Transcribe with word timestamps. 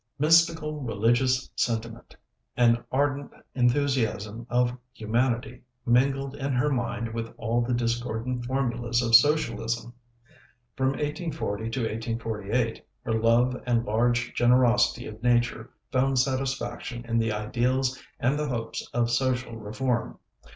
Mystical 0.17 0.81
religious 0.81 1.51
sentiment, 1.55 2.15
an 2.57 2.83
ardent 2.91 3.29
enthusiasm 3.53 4.47
of 4.49 4.75
humanity, 4.93 5.61
mingled 5.85 6.35
in 6.37 6.53
her 6.53 6.71
mind 6.71 7.13
with 7.13 7.31
all 7.37 7.61
the 7.61 7.75
discordant 7.75 8.43
formulas 8.45 9.03
of 9.03 9.13
socialism. 9.13 9.93
From 10.75 10.93
1840 10.93 11.69
to 11.69 11.79
1848 11.81 12.83
her 13.05 13.13
love 13.13 13.61
and 13.67 13.85
large 13.85 14.33
generosity 14.33 15.05
of 15.05 15.21
nature 15.21 15.69
found 15.91 16.17
satisfaction 16.17 17.05
in 17.05 17.19
the 17.19 17.31
ideals 17.31 18.01
and 18.19 18.39
the 18.39 18.47
hopes 18.49 18.83
of 18.95 19.11
social 19.11 19.55
reform. 19.55 20.17